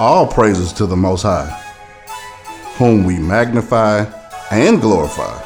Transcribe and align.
All 0.00 0.26
praises 0.26 0.72
to 0.72 0.86
the 0.86 0.96
Most 0.96 1.24
High, 1.24 1.50
whom 2.78 3.04
we 3.04 3.18
magnify 3.18 4.06
and 4.50 4.80
glorify. 4.80 5.38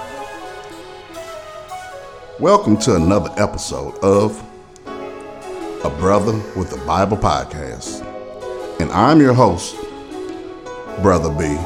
Welcome 2.39 2.77
to 2.83 2.95
another 2.95 3.31
episode 3.37 3.99
of 3.99 4.41
A 4.87 5.91
Brother 5.99 6.41
with 6.55 6.71
the 6.71 6.81
Bible 6.87 7.17
Podcast. 7.17 8.07
And 8.79 8.93
I'm 8.93 9.21
your 9.21 9.35
host, 9.35 9.75
Brother 11.03 11.31
B. 11.31 11.57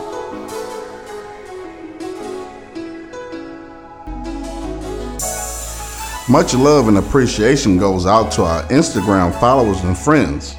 Much 6.33 6.55
love 6.55 6.89
and 6.89 6.97
appreciation 6.97 7.77
goes 7.77 8.07
out 8.07 8.33
to 8.33 8.45
our 8.45 8.63
Instagram 8.69 9.39
followers 9.39 9.85
and 9.85 9.95
friends. 9.95 10.57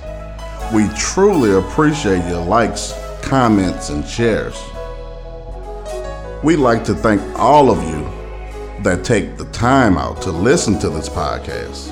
We 0.74 0.88
truly 0.90 1.54
appreciate 1.54 2.24
your 2.30 2.46
likes, 2.46 2.94
comments, 3.24 3.90
and 3.90 4.08
shares. 4.08 4.56
We'd 6.44 6.58
like 6.58 6.84
to 6.84 6.94
thank 6.94 7.22
all 7.40 7.72
of 7.72 7.82
you 7.84 8.04
that 8.84 9.04
take 9.04 9.36
the 9.36 9.46
time 9.46 9.98
out 9.98 10.22
to 10.22 10.32
listen 10.32 10.78
to 10.80 10.90
this 10.90 11.10
podcast. 11.10 11.90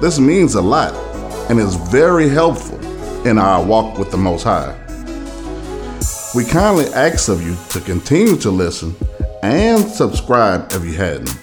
This 0.00 0.18
means 0.18 0.56
a 0.56 0.60
lot 0.60 0.92
and 1.48 1.60
is 1.60 1.76
very 1.76 2.28
helpful 2.28 2.78
in 3.28 3.38
our 3.38 3.64
walk 3.64 3.96
with 3.96 4.10
the 4.10 4.16
Most 4.16 4.42
High. 4.42 4.76
We 6.34 6.44
kindly 6.44 6.86
ask 6.86 7.28
of 7.28 7.40
you 7.46 7.56
to 7.70 7.80
continue 7.80 8.36
to 8.38 8.50
listen 8.50 8.96
and 9.44 9.84
subscribe 9.84 10.72
if 10.72 10.84
you 10.84 10.94
hadn't. 10.94 11.36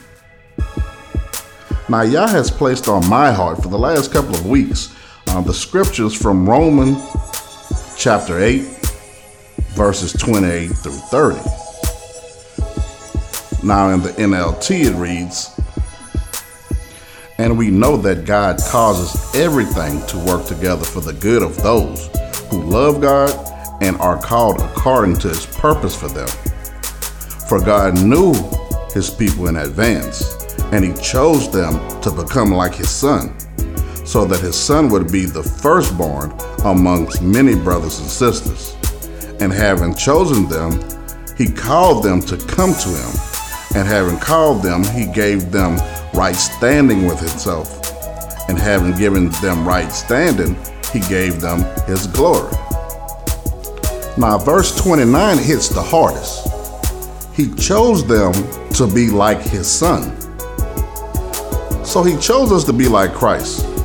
Now, 1.88 2.02
Yah 2.02 2.28
has 2.28 2.52
placed 2.52 2.90
on 2.90 3.08
my 3.08 3.32
heart 3.32 3.64
for 3.64 3.70
the 3.70 3.80
last 3.80 4.12
couple 4.12 4.36
of 4.36 4.46
weeks 4.46 4.94
uh, 5.38 5.42
the 5.42 5.54
scriptures 5.54 6.16
from 6.16 6.50
Romans 6.50 6.98
chapter 7.96 8.40
8, 8.40 8.62
verses 9.76 10.12
28 10.14 10.68
through 10.70 10.92
30. 10.92 11.36
Now, 13.64 13.90
in 13.90 14.02
the 14.02 14.10
NLT, 14.18 14.86
it 14.86 14.96
reads, 14.96 15.60
And 17.38 17.56
we 17.56 17.70
know 17.70 17.98
that 17.98 18.26
God 18.26 18.58
causes 18.70 19.36
everything 19.36 20.04
to 20.08 20.18
work 20.26 20.46
together 20.46 20.86
for 20.86 21.02
the 21.02 21.14
good 21.14 21.44
of 21.44 21.62
those 21.62 22.08
who 22.50 22.64
love 22.64 23.00
God 23.00 23.30
and 23.84 23.96
are 23.98 24.20
called 24.20 24.60
according 24.60 25.18
to 25.18 25.28
his 25.28 25.46
purpose 25.46 25.96
for 25.96 26.08
them. 26.08 26.30
For 27.48 27.60
God 27.64 28.02
knew 28.04 28.34
his 28.92 29.12
people 29.12 29.50
in 29.50 29.58
advance, 29.58 30.36
and 30.72 30.84
he 30.84 30.94
chose 31.00 31.52
them 31.52 32.02
to 32.02 32.12
become 32.12 32.52
like 32.52 32.74
his 32.74 32.90
son 32.90 33.36
so 34.08 34.24
that 34.24 34.40
his 34.40 34.56
son 34.56 34.88
would 34.88 35.12
be 35.12 35.26
the 35.26 35.44
firstborn 35.44 36.32
amongst 36.64 37.22
many 37.22 37.56
brothers 37.56 38.00
and 38.00 38.08
sisters. 38.10 38.74
And 39.42 39.52
having 39.52 39.94
chosen 39.96 40.48
them, 40.48 40.80
he 41.38 41.52
called 41.52 42.06
them 42.06 42.22
to 42.22 42.38
come 42.38 42.74
to 42.74 42.90
him. 42.90 43.12
And 43.76 43.86
having 43.86 44.18
called 44.18 44.64
them, 44.64 44.86
he 44.86 45.08
gave 45.08 45.52
them 45.52 45.78
right 46.14 46.38
standing 46.38 47.06
with 47.06 47.20
himself. 47.20 47.70
And 48.48 48.58
having 48.58 48.98
given 48.98 49.30
them 49.42 49.68
right 49.68 49.92
standing, 49.92 50.56
he 50.94 51.02
gave 51.02 51.42
them 51.42 51.66
his 51.86 52.08
glory. 52.08 52.54
Now, 54.18 54.38
verse 54.38 54.74
29 54.82 55.38
hits 55.38 55.68
the 55.68 55.84
hardest. 55.84 56.48
He 57.36 57.54
chose 57.56 58.08
them 58.08 58.32
to 58.72 58.88
be 58.88 59.10
like 59.10 59.42
his 59.42 59.70
son. 59.70 60.16
So 61.84 62.04
he 62.04 62.18
chose 62.20 62.54
us 62.54 62.64
to 62.64 62.74
be 62.74 62.88
like 62.88 63.14
Christ 63.14 63.77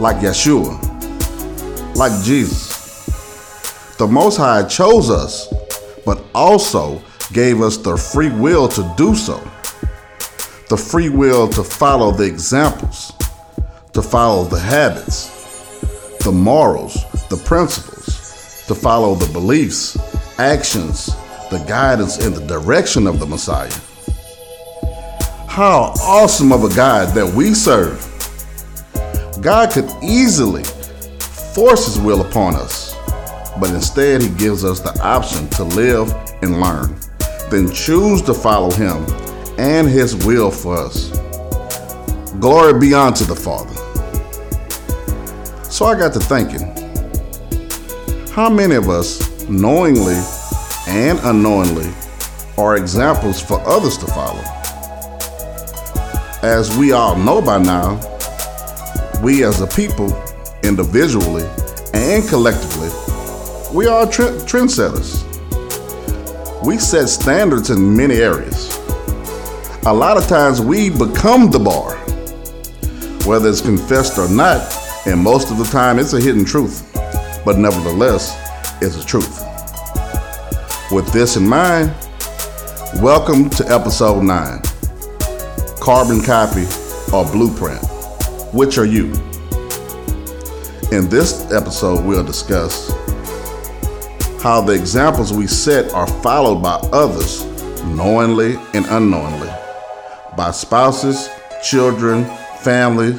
like 0.00 0.16
Yeshua, 0.16 0.76
like 1.96 2.12
Jesus. 2.24 2.74
The 3.96 4.06
Most 4.06 4.36
High 4.36 4.64
chose 4.64 5.08
us, 5.08 5.52
but 6.04 6.22
also 6.34 7.00
gave 7.32 7.60
us 7.60 7.76
the 7.76 7.96
free 7.96 8.30
will 8.30 8.66
to 8.68 8.94
do 8.96 9.14
so. 9.14 9.38
The 10.68 10.76
free 10.76 11.10
will 11.10 11.48
to 11.48 11.62
follow 11.62 12.10
the 12.10 12.24
examples, 12.24 13.12
to 13.92 14.02
follow 14.02 14.44
the 14.44 14.58
habits, 14.58 15.30
the 16.24 16.32
morals, 16.32 16.94
the 17.28 17.36
principles, 17.44 18.64
to 18.66 18.74
follow 18.74 19.14
the 19.14 19.32
beliefs, 19.32 19.96
actions, 20.38 21.06
the 21.50 21.64
guidance, 21.68 22.18
and 22.18 22.34
the 22.34 22.44
direction 22.46 23.06
of 23.06 23.20
the 23.20 23.26
Messiah. 23.26 23.72
How 25.46 25.94
awesome 26.02 26.50
of 26.50 26.64
a 26.64 26.74
God 26.74 27.14
that 27.14 27.32
we 27.32 27.54
serve! 27.54 28.13
God 29.44 29.72
could 29.72 29.90
easily 30.02 30.64
force 31.54 31.84
his 31.84 32.00
will 32.00 32.22
upon 32.22 32.54
us, 32.54 32.94
but 33.60 33.68
instead 33.68 34.22
he 34.22 34.30
gives 34.30 34.64
us 34.64 34.80
the 34.80 34.98
option 35.02 35.50
to 35.50 35.64
live 35.64 36.10
and 36.40 36.62
learn, 36.62 36.96
then 37.50 37.70
choose 37.70 38.22
to 38.22 38.32
follow 38.32 38.70
him 38.70 39.04
and 39.58 39.86
his 39.86 40.16
will 40.24 40.50
for 40.50 40.78
us. 40.78 41.10
Glory 42.40 42.80
be 42.80 42.94
unto 42.94 43.24
the 43.24 43.36
Father. 43.36 43.74
So 45.64 45.84
I 45.84 45.94
got 45.94 46.14
to 46.14 46.20
thinking, 46.20 46.62
how 48.30 48.48
many 48.48 48.76
of 48.76 48.88
us 48.88 49.46
knowingly 49.46 50.22
and 50.88 51.18
unknowingly 51.22 51.92
are 52.56 52.78
examples 52.78 53.42
for 53.42 53.60
others 53.68 53.98
to 53.98 54.06
follow? 54.06 54.42
As 56.42 56.74
we 56.78 56.92
all 56.92 57.14
know 57.14 57.42
by 57.42 57.58
now, 57.58 58.00
we 59.22 59.44
as 59.44 59.60
a 59.60 59.66
people, 59.66 60.10
individually 60.62 61.44
and 61.94 62.26
collectively, 62.28 62.90
we 63.72 63.86
are 63.86 64.10
trend- 64.10 64.40
trendsetters. 64.40 65.22
We 66.64 66.78
set 66.78 67.08
standards 67.08 67.70
in 67.70 67.96
many 67.96 68.16
areas. 68.16 68.76
A 69.86 69.92
lot 69.92 70.16
of 70.16 70.26
times 70.26 70.60
we 70.60 70.90
become 70.90 71.50
the 71.50 71.58
bar, 71.58 71.96
whether 73.26 73.48
it's 73.48 73.60
confessed 73.60 74.18
or 74.18 74.28
not, 74.28 74.62
and 75.06 75.20
most 75.20 75.50
of 75.50 75.58
the 75.58 75.64
time 75.64 75.98
it's 75.98 76.14
a 76.14 76.20
hidden 76.20 76.44
truth, 76.44 76.90
but 77.44 77.58
nevertheless, 77.58 78.36
it's 78.82 78.96
a 78.96 79.06
truth. 79.06 79.42
With 80.90 81.12
this 81.12 81.36
in 81.36 81.46
mind, 81.46 81.94
welcome 82.96 83.50
to 83.50 83.64
episode 83.68 84.22
9 84.22 84.62
Carbon 85.80 86.22
Copy 86.22 86.66
or 87.12 87.24
Blueprint. 87.30 87.93
Which 88.54 88.78
are 88.78 88.86
you? 88.86 89.06
In 90.92 91.08
this 91.08 91.50
episode, 91.50 92.04
we'll 92.04 92.22
discuss 92.22 92.88
how 94.40 94.60
the 94.60 94.74
examples 94.74 95.32
we 95.32 95.48
set 95.48 95.92
are 95.92 96.06
followed 96.06 96.62
by 96.62 96.76
others, 96.92 97.44
knowingly 97.82 98.54
and 98.72 98.86
unknowingly, 98.86 99.50
by 100.36 100.52
spouses, 100.52 101.28
children, 101.64 102.24
family, 102.60 103.14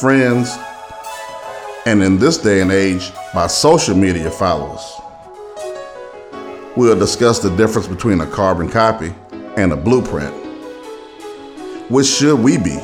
friends, 0.00 0.58
and 1.86 2.02
in 2.02 2.18
this 2.18 2.38
day 2.38 2.60
and 2.60 2.72
age, 2.72 3.12
by 3.32 3.46
social 3.46 3.96
media 3.96 4.28
followers. 4.28 5.00
We'll 6.76 6.98
discuss 6.98 7.38
the 7.38 7.54
difference 7.56 7.86
between 7.86 8.22
a 8.22 8.26
carbon 8.26 8.68
copy 8.68 9.14
and 9.56 9.72
a 9.72 9.76
blueprint. 9.76 10.34
Which 11.88 12.08
should 12.08 12.40
we 12.40 12.58
be? 12.58 12.80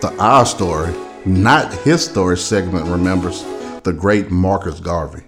The 0.00 0.14
Our 0.20 0.46
Story, 0.46 0.94
not 1.26 1.74
His 1.74 2.04
Story 2.04 2.38
segment 2.38 2.86
remembers 2.86 3.42
the 3.82 3.92
great 3.92 4.30
Marcus 4.30 4.78
Garvey. 4.78 5.24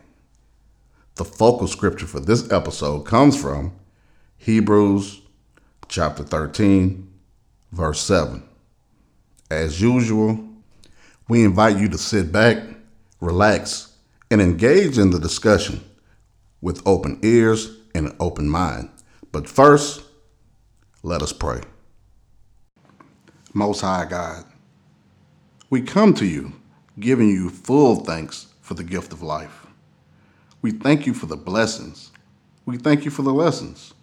The 1.17 1.25
focal 1.25 1.67
scripture 1.67 2.07
for 2.07 2.21
this 2.21 2.53
episode 2.53 3.01
comes 3.05 3.37
from 3.37 3.73
Hebrews 4.37 5.23
chapter 5.89 6.23
13, 6.23 7.13
verse 7.73 8.01
7. 8.01 8.45
As 9.51 9.81
usual, 9.81 10.39
we 11.27 11.43
invite 11.43 11.77
you 11.77 11.89
to 11.89 11.99
sit 11.99 12.31
back, 12.31 12.63
relax, 13.21 13.97
and 14.31 14.41
engage 14.41 14.99
in 14.99 15.11
the 15.11 15.19
discussion 15.19 15.83
with 16.61 16.81
open 16.87 17.19
ears 17.25 17.77
and 17.93 18.07
an 18.07 18.17
open 18.21 18.49
mind. 18.49 18.89
But 19.33 19.49
first, 19.49 20.05
let 21.03 21.23
us 21.23 21.33
pray. 21.33 21.61
Most 23.53 23.81
High 23.81 24.05
God, 24.09 24.45
we 25.71 25.81
come 25.81 26.13
to 26.13 26.27
you 26.27 26.53
giving 26.99 27.29
you 27.29 27.49
full 27.49 27.95
thanks 28.05 28.49
for 28.61 28.75
the 28.75 28.83
gift 28.83 29.13
of 29.13 29.23
life. 29.23 29.67
We 30.61 30.73
thank 30.73 31.07
you 31.07 31.15
for 31.15 31.27
the 31.27 31.37
blessings. 31.37 32.11
We 32.67 32.77
thank 32.77 33.05
you 33.05 33.11
for 33.13 33.23
the 33.23 33.33
lessons. 33.33 33.95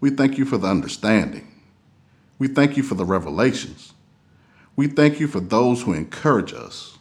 We 0.00 0.08
thank 0.08 0.38
you 0.38 0.46
for 0.46 0.56
the 0.56 0.66
understanding. 0.66 1.46
We 2.38 2.48
thank 2.48 2.78
you 2.78 2.82
for 2.82 2.94
the 2.94 3.04
revelations. 3.04 3.92
We 4.76 4.88
thank 4.88 5.20
you 5.20 5.28
for 5.28 5.40
those 5.40 5.82
who 5.82 5.92
encourage 5.92 6.54
us. 6.54 6.98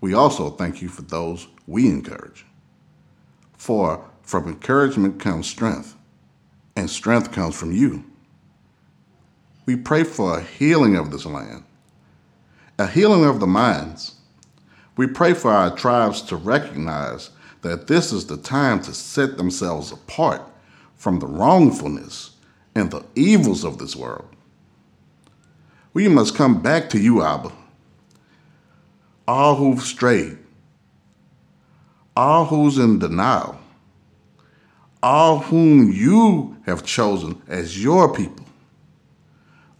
We 0.00 0.14
also 0.14 0.48
thank 0.48 0.80
you 0.80 0.88
for 0.88 1.02
those 1.02 1.48
we 1.66 1.86
encourage. 1.86 2.46
For 3.58 4.04
from 4.22 4.48
encouragement 4.48 5.20
comes 5.20 5.46
strength, 5.46 5.96
and 6.74 6.88
strength 6.88 7.30
comes 7.30 7.54
from 7.54 7.72
you. 7.72 8.04
We 9.66 9.76
pray 9.76 10.04
for 10.04 10.38
a 10.38 10.42
healing 10.42 10.96
of 10.96 11.10
this 11.10 11.26
land 11.26 11.64
a 12.78 12.86
healing 12.86 13.24
of 13.24 13.40
the 13.40 13.46
minds. 13.46 14.14
We 14.96 15.06
pray 15.06 15.34
for 15.34 15.50
our 15.50 15.74
tribes 15.74 16.22
to 16.22 16.36
recognize 16.36 17.30
that 17.62 17.88
this 17.88 18.12
is 18.12 18.26
the 18.26 18.36
time 18.36 18.80
to 18.82 18.94
set 18.94 19.36
themselves 19.36 19.90
apart 19.90 20.42
from 20.94 21.18
the 21.18 21.26
wrongfulness 21.26 22.36
and 22.74 22.90
the 22.90 23.04
evils 23.14 23.64
of 23.64 23.78
this 23.78 23.96
world. 23.96 24.28
We 25.92 26.08
must 26.08 26.36
come 26.36 26.62
back 26.62 26.88
to 26.90 27.00
you, 27.00 27.22
Abba. 27.22 27.50
All 29.26 29.56
who've 29.56 29.82
strayed, 29.82 30.38
all 32.16 32.44
who's 32.44 32.78
in 32.78 32.98
denial, 32.98 33.58
all 35.02 35.38
whom 35.38 35.92
you 35.92 36.56
have 36.66 36.84
chosen 36.84 37.42
as 37.48 37.82
your 37.82 38.12
people. 38.14 38.46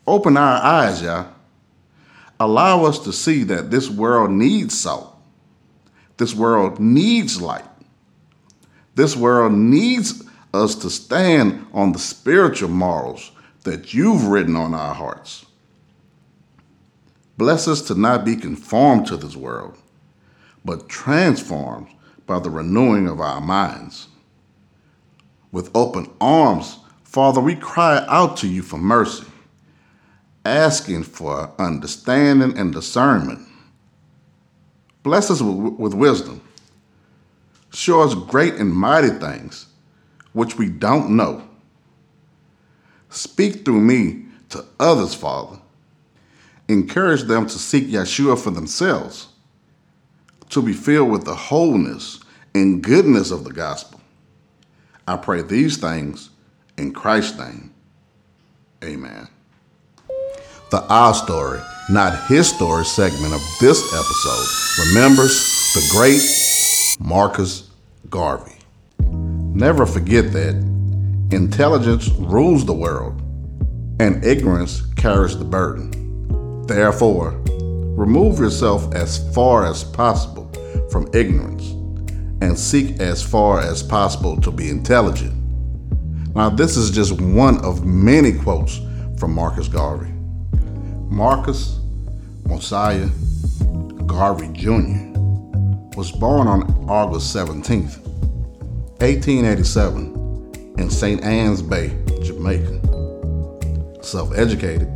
Open 0.07 0.37
our 0.37 0.63
eyes, 0.63 1.03
Yah. 1.03 1.27
Allow 2.41 2.85
us 2.85 2.99
to 3.01 3.13
see 3.13 3.43
that 3.45 3.71
this 3.71 3.91
world 3.91 4.31
needs 4.31 4.79
salt. 4.79 5.17
This 6.17 6.35
world 6.35 6.79
needs 6.79 7.41
light. 7.41 7.65
This 8.95 9.17
world 9.17 9.53
needs 9.53 10.25
us 10.53 10.75
to 10.77 10.91
stand 10.91 11.67
on 11.73 11.93
the 11.93 11.99
spiritual 11.99 12.71
morals 12.71 13.31
that 13.65 13.93
you've 13.93 14.27
written 14.27 14.57
on 14.57 14.75
our 14.75 14.95
hearts. 14.95 15.47
Bless 17.37 17.69
us 17.69 17.83
to 17.83 17.95
not 17.95 18.25
be 18.25 18.35
conformed 18.35 19.07
to 19.07 19.17
this 19.17 19.37
world, 19.37 19.79
but 20.65 20.89
transformed 20.89 21.89
by 22.27 22.41
the 22.41 22.51
renewing 22.51 23.07
of 23.09 23.21
our 23.21 23.41
minds. 23.41 24.09
With 25.53 25.71
open 25.75 26.11
arms, 26.21 26.79
Father, 27.05 27.41
we 27.41 27.55
cry 27.55 28.05
out 28.09 28.37
to 28.39 28.49
you 28.49 28.63
for 28.63 28.77
mercy, 28.77 29.25
asking 30.45 31.05
for 31.05 31.53
understanding 31.59 32.57
and 32.59 32.73
discernment. 32.73 33.47
Bless 35.03 35.31
us 35.31 35.41
with, 35.41 35.95
wisdom. 35.95 36.41
Show 37.73 38.03
us 38.03 38.15
great 38.15 38.55
and 38.55 38.73
mighty 38.73 39.11
things 39.11 39.67
which 40.33 40.57
we 40.57 40.69
don't 40.69 41.11
know. 41.11 41.43
Speak 43.11 43.65
through 43.65 43.81
me 43.81 44.27
to 44.51 44.65
others, 44.79 45.15
Father. 45.15 45.59
Encourage 46.69 47.23
them 47.23 47.47
to 47.47 47.59
seek 47.59 47.89
Yeshua 47.89 48.39
for 48.39 48.51
themselves, 48.51 49.29
to 50.51 50.61
be 50.61 50.73
filled 50.73 51.11
with 51.11 51.25
the 51.25 51.35
wholeness 51.35 52.21
and 52.55 52.83
goodness 52.83 53.31
of 53.31 53.45
the 53.45 53.53
gospel. 53.53 54.01
I 55.07 55.17
pray 55.17 55.41
these 55.41 55.79
things 55.79 56.29
in 56.77 56.93
Christ's 56.93 57.39
name. 57.39 57.73
Amen. 58.85 59.29
The 60.71 60.85
Our 60.89 61.15
Story, 61.15 61.61
not 61.89 62.27
His 62.27 62.47
Story 62.47 62.85
segment 62.85 63.33
of 63.33 63.41
this 63.59 63.83
episode 63.95 64.87
remembers 64.87 65.73
the 65.73 65.89
great 65.91 66.21
Marcus 67.01 67.71
Garvey. 68.11 68.59
Never 69.01 69.87
forget 69.87 70.31
that 70.33 70.57
intelligence 71.33 72.11
rules 72.11 72.67
the 72.67 72.75
world 72.75 73.23
and 73.99 74.23
ignorance 74.23 74.83
carries 74.97 75.39
the 75.39 75.45
burden. 75.47 76.67
Therefore, 76.67 77.31
remove 77.97 78.39
yourself 78.39 78.95
as 78.95 79.35
far 79.35 79.65
as 79.65 79.85
possible 79.85 80.53
from 80.91 81.09
ignorance 81.15 81.71
and 82.43 82.59
seek 82.59 83.01
as 83.01 83.23
far 83.23 83.61
as 83.61 83.83
possible 83.83 84.39
to 84.43 84.51
be 84.51 84.69
intelligent. 84.69 85.33
Now, 86.37 86.51
this 86.51 86.77
is 86.77 86.91
just 86.91 87.19
one 87.23 87.57
of 87.65 87.87
many 87.87 88.35
quotes 88.35 88.83
from 89.19 89.33
Marcus 89.33 89.67
Garvey. 89.67 90.18
Marcus 91.11 91.81
Mosiah 92.47 93.09
Garvey 94.07 94.49
Jr. 94.53 95.19
was 95.97 96.13
born 96.13 96.47
on 96.47 96.63
August 96.89 97.33
17, 97.33 97.83
1887, 99.01 100.75
in 100.79 100.91
St. 100.91 101.23
Ann's 101.25 101.63
Bay, 101.63 101.97
Jamaica. 102.23 102.79
Self 104.03 104.37
educated, 104.37 104.89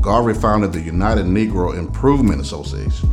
Garvey 0.00 0.34
founded 0.34 0.72
the 0.72 0.80
United 0.80 1.26
Negro 1.26 1.78
Improvement 1.78 2.40
Association, 2.40 3.08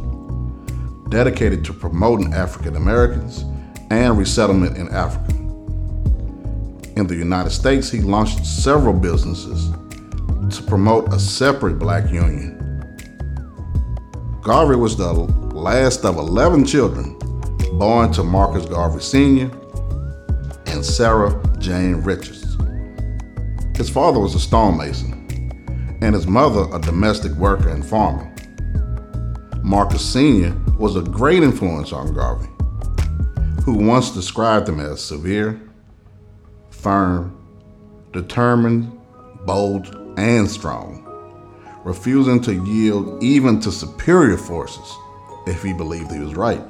dedicated 1.10 1.66
to 1.66 1.74
promoting 1.74 2.34
African 2.34 2.76
Americans 2.78 3.44
and 3.92 4.18
resettlement 4.18 4.78
in 4.78 4.88
Africa. 4.90 5.34
In 6.96 7.08
the 7.08 7.16
United 7.16 7.52
States, 7.52 7.92
he 7.92 8.02
launched 8.02 8.46
several 8.46 8.94
businesses 8.94 9.70
to 10.50 10.64
promote 10.64 11.14
a 11.14 11.20
separate 11.20 11.80
black 11.80 12.12
union. 12.12 12.58
Garvey 14.42 14.76
was 14.76 14.98
the 14.98 15.14
last 15.14 16.06
of 16.06 16.18
11 16.18 16.66
children 16.66 17.18
born 17.78 18.12
to 18.12 18.24
Marcus 18.24 18.66
Garvey 18.66 19.02
Sr. 19.02 19.52
and 20.66 20.84
Sarah 20.84 21.42
Jane 21.60 21.98
Richards. 21.98 22.58
His 23.76 23.90
father 23.90 24.20
was 24.20 24.36
a 24.36 24.40
stonemason 24.40 25.20
and 26.02 26.16
his 26.16 26.28
mother 26.28 26.66
a 26.74 26.80
domestic 26.80 27.32
worker 27.34 27.70
and 27.70 27.86
farmer. 27.86 28.34
Marcus 29.64 30.04
Sr. 30.04 30.56
was 30.78 30.96
a 30.96 31.02
great 31.02 31.44
influence 31.44 31.94
on 31.94 32.14
Garvey, 32.14 32.50
who 33.64 33.74
once 33.74 34.12
described 34.12 34.68
him 34.68 34.80
as 34.80 35.02
severe, 35.02 35.62
firm, 36.72 37.36
determined, 38.14 38.92
bold, 39.46 39.99
and 40.20 40.50
strong, 40.50 41.06
refusing 41.84 42.42
to 42.42 42.54
yield 42.66 43.24
even 43.24 43.60
to 43.62 43.72
superior 43.72 44.38
forces 44.38 44.96
if 45.48 45.64
he 45.64 45.74
believed 45.74 46.12
he 46.12 46.20
was 46.20 46.36
right. 46.36 46.64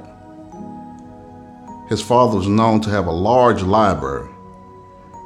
His 1.88 2.00
father 2.00 2.36
was 2.36 2.46
known 2.46 2.80
to 2.82 2.90
have 2.90 3.06
a 3.06 3.12
large 3.12 3.62
library 3.62 4.28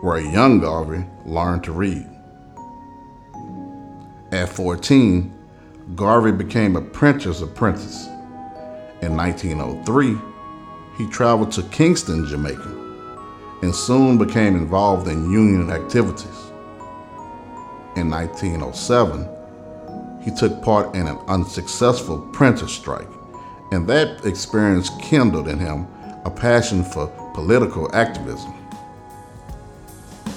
where 0.00 0.16
a 0.16 0.32
young 0.32 0.60
Garvey 0.60 1.04
learned 1.26 1.64
to 1.64 1.72
read. 1.72 2.06
At 4.32 4.48
14, 4.48 5.32
Garvey 5.94 6.32
became 6.32 6.76
a 6.76 6.80
printer's 6.80 7.42
apprentice. 7.42 8.06
In 9.02 9.16
1903, 9.16 10.16
he 10.96 11.06
traveled 11.10 11.52
to 11.52 11.62
Kingston, 11.64 12.26
Jamaica, 12.26 12.68
and 13.62 13.74
soon 13.74 14.16
became 14.16 14.56
involved 14.56 15.08
in 15.08 15.30
Union 15.30 15.70
activities. 15.70 16.43
In 17.96 18.10
1907, 18.10 19.28
he 20.22 20.30
took 20.30 20.62
part 20.62 20.94
in 20.94 21.06
an 21.06 21.18
unsuccessful 21.28 22.18
printer 22.32 22.66
strike, 22.66 23.08
and 23.70 23.86
that 23.88 24.24
experience 24.24 24.90
kindled 25.00 25.48
in 25.48 25.58
him 25.58 25.86
a 26.24 26.30
passion 26.30 26.82
for 26.82 27.06
political 27.34 27.94
activism. 27.94 28.52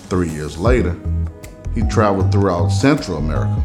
Three 0.10 0.30
years 0.30 0.58
later, 0.58 0.96
he 1.74 1.82
traveled 1.84 2.32
throughout 2.32 2.70
Central 2.70 3.18
America 3.18 3.64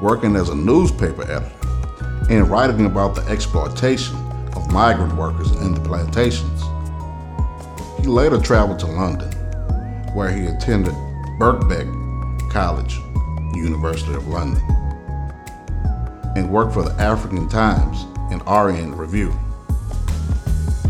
working 0.00 0.36
as 0.36 0.48
a 0.48 0.54
newspaper 0.54 1.22
editor 1.22 1.50
and 2.30 2.50
writing 2.50 2.86
about 2.86 3.14
the 3.14 3.22
exploitation 3.28 4.16
of 4.54 4.70
migrant 4.72 5.14
workers 5.14 5.50
in 5.52 5.74
the 5.74 5.80
plantations. 5.80 6.62
He 8.00 8.06
later 8.06 8.38
traveled 8.38 8.78
to 8.80 8.86
London, 8.86 9.30
where 10.14 10.30
he 10.30 10.46
attended 10.46 10.94
Birkbeck 11.38 11.90
College, 12.50 13.00
University 13.56 14.14
of 14.14 14.28
London, 14.28 14.62
and 16.36 16.50
worked 16.50 16.72
for 16.72 16.82
the 16.82 16.94
African 17.00 17.48
Times 17.48 18.06
and 18.30 18.42
Orient 18.46 18.96
Review. 18.96 19.32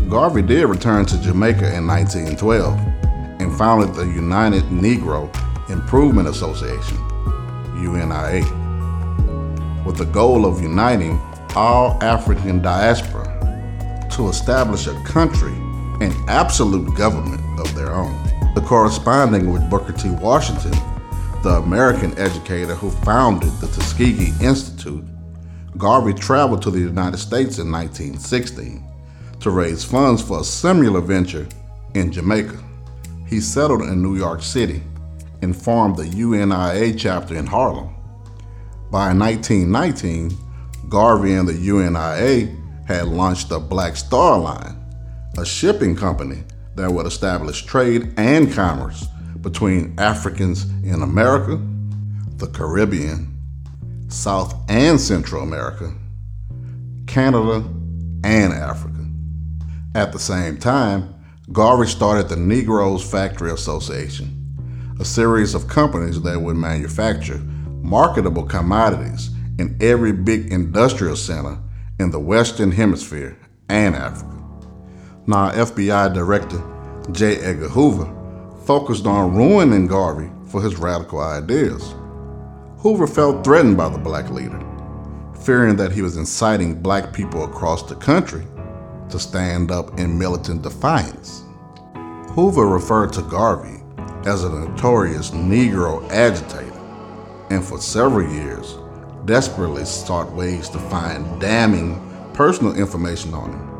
Garvey 0.09 0.41
did 0.41 0.65
return 0.67 1.05
to 1.05 1.21
Jamaica 1.21 1.75
in 1.75 1.87
1912 1.87 2.77
and 3.39 3.57
founded 3.57 3.95
the 3.95 4.05
United 4.05 4.63
Negro 4.65 5.29
Improvement 5.69 6.27
Association, 6.27 6.97
UNIA 7.75 8.43
with 9.85 9.97
the 9.97 10.05
goal 10.05 10.45
of 10.45 10.61
uniting 10.61 11.19
all 11.55 11.97
African 12.03 12.61
diaspora 12.61 13.31
to 14.11 14.27
establish 14.27 14.87
a 14.87 15.03
country 15.03 15.53
and 16.01 16.13
absolute 16.27 16.93
government 16.95 17.41
of 17.59 17.73
their 17.75 17.93
own. 17.93 18.13
The 18.55 18.61
corresponding 18.61 19.53
with 19.53 19.69
Booker 19.69 19.93
T. 19.93 20.09
Washington, 20.09 20.73
the 21.45 21.61
American 21.61 22.17
educator 22.17 22.73
who 22.73 22.89
founded 23.05 23.51
the 23.59 23.67
Tuskegee 23.67 24.33
Institute, 24.43 25.05
Garvey 25.77 26.11
traveled 26.11 26.63
to 26.63 26.71
the 26.71 26.79
United 26.79 27.17
States 27.17 27.59
in 27.59 27.71
1916 27.71 28.83
to 29.41 29.51
raise 29.51 29.83
funds 29.83 30.23
for 30.23 30.39
a 30.39 30.43
similar 30.43 31.01
venture 31.01 31.47
in 31.93 32.11
Jamaica. 32.11 32.57
He 33.27 33.39
settled 33.39 33.83
in 33.83 34.01
New 34.01 34.17
York 34.17 34.41
City 34.41 34.81
and 35.43 35.55
formed 35.55 35.97
the 35.97 36.07
UNIA 36.07 36.97
chapter 36.97 37.35
in 37.35 37.45
Harlem. 37.45 37.93
By 38.89 39.13
1919, 39.13 40.35
Garvey 40.89 41.35
and 41.35 41.47
the 41.47 41.53
UNIA 41.53 42.57
had 42.87 43.05
launched 43.05 43.49
the 43.49 43.59
Black 43.59 43.97
Star 43.97 44.39
Line, 44.39 44.83
a 45.37 45.45
shipping 45.45 45.95
company 45.95 46.43
that 46.73 46.91
would 46.91 47.05
establish 47.05 47.65
trade 47.65 48.15
and 48.17 48.51
commerce 48.51 49.05
between 49.45 49.93
Africans 49.99 50.63
in 50.83 51.03
America, 51.03 51.61
the 52.37 52.47
Caribbean, 52.47 53.31
South 54.07 54.55
and 54.67 54.99
Central 54.99 55.43
America, 55.43 55.93
Canada, 57.05 57.63
and 58.23 58.51
Africa. 58.51 59.05
At 59.93 60.11
the 60.11 60.17
same 60.17 60.57
time, 60.57 61.13
Garvey 61.51 61.85
started 61.85 62.27
the 62.27 62.35
Negroes 62.35 63.07
Factory 63.07 63.51
Association, 63.51 64.95
a 64.99 65.05
series 65.05 65.53
of 65.53 65.67
companies 65.67 66.19
that 66.23 66.41
would 66.41 66.57
manufacture 66.57 67.37
marketable 67.83 68.45
commodities 68.45 69.29
in 69.59 69.77
every 69.79 70.11
big 70.11 70.51
industrial 70.51 71.15
center 71.15 71.59
in 71.99 72.09
the 72.09 72.19
Western 72.19 72.71
Hemisphere 72.71 73.37
and 73.69 73.95
Africa. 73.95 74.43
Now, 75.27 75.51
FBI 75.51 76.15
Director 76.15 76.63
J. 77.11 77.35
Edgar 77.41 77.69
Hoover 77.69 78.24
focused 78.65 79.05
on 79.05 79.35
ruining 79.35 79.87
Garvey 79.87 80.29
for 80.47 80.61
his 80.61 80.77
radical 80.77 81.19
ideas. 81.19 81.93
Hoover 82.79 83.07
felt 83.07 83.43
threatened 83.43 83.77
by 83.77 83.89
the 83.89 83.97
black 83.97 84.29
leader, 84.31 84.59
fearing 85.43 85.75
that 85.75 85.91
he 85.91 86.01
was 86.01 86.17
inciting 86.17 86.81
black 86.81 87.13
people 87.13 87.43
across 87.43 87.83
the 87.83 87.95
country 87.95 88.45
to 89.09 89.19
stand 89.19 89.71
up 89.71 89.99
in 89.99 90.17
militant 90.17 90.63
defiance. 90.63 91.43
Hoover 92.31 92.67
referred 92.67 93.13
to 93.13 93.21
Garvey 93.21 93.83
as 94.25 94.43
a 94.43 94.49
notorious 94.49 95.31
Negro 95.31 96.07
agitator, 96.09 96.71
and 97.51 97.63
for 97.63 97.79
several 97.79 98.27
years 98.29 98.77
desperately 99.25 99.85
sought 99.85 100.31
ways 100.33 100.69
to 100.69 100.79
find 100.79 101.39
damning 101.39 102.01
personal 102.33 102.75
information 102.75 103.33
on 103.33 103.51
him, 103.51 103.74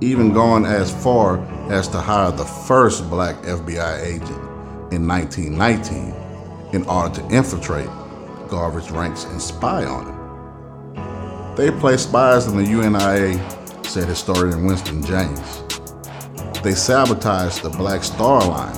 even 0.00 0.32
going 0.32 0.64
as 0.64 0.90
far 1.02 1.38
as 1.70 1.86
to 1.88 1.98
hire 1.98 2.32
the 2.32 2.44
first 2.44 3.08
black 3.10 3.36
FBI 3.42 4.02
agent 4.02 4.30
in 4.92 5.06
1919 5.06 6.14
in 6.72 6.84
order 6.88 7.14
to 7.14 7.28
infiltrate 7.28 7.88
Garvey's 8.48 8.90
ranks 8.90 9.24
and 9.24 9.40
spy 9.40 9.84
on 9.84 10.06
him. 10.06 11.54
They 11.56 11.70
placed 11.70 12.08
spies 12.08 12.46
in 12.46 12.56
the 12.56 12.64
UNIA, 12.64 13.84
said 13.84 14.08
historian 14.08 14.64
Winston 14.64 15.04
James. 15.04 15.62
They 16.62 16.72
sabotaged 16.72 17.62
the 17.62 17.70
Black 17.70 18.02
Star 18.02 18.40
Line. 18.46 18.72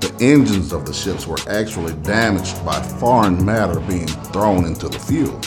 The 0.00 0.14
engines 0.20 0.72
of 0.72 0.86
the 0.86 0.92
ships 0.92 1.26
were 1.26 1.38
actually 1.48 1.94
damaged 2.02 2.64
by 2.64 2.80
foreign 2.82 3.44
matter 3.44 3.78
being 3.80 4.06
thrown 4.06 4.64
into 4.64 4.88
the 4.88 4.98
fuel. 4.98 5.40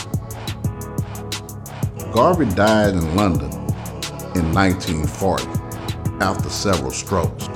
Garvey 2.12 2.46
died 2.54 2.94
in 2.94 3.14
London 3.14 3.59
in 4.40 4.54
1940 4.54 5.44
after 6.20 6.48
several 6.48 6.90
strokes. 6.90 7.46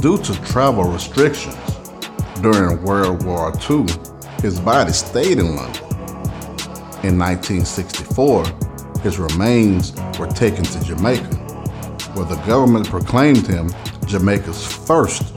Due 0.00 0.18
to 0.18 0.40
travel 0.44 0.84
restrictions 0.84 1.56
during 2.40 2.82
World 2.82 3.24
War 3.24 3.52
II, 3.68 3.86
his 4.40 4.60
body 4.60 4.92
stayed 4.92 5.38
in 5.38 5.56
London. 5.56 5.82
In 7.02 7.18
1964, 7.18 8.44
his 9.02 9.18
remains 9.18 9.92
were 10.18 10.26
taken 10.26 10.64
to 10.64 10.84
Jamaica, 10.84 11.34
where 12.14 12.26
the 12.26 12.40
government 12.46 12.88
proclaimed 12.88 13.46
him 13.46 13.70
Jamaica's 14.06 14.66
first 14.66 15.34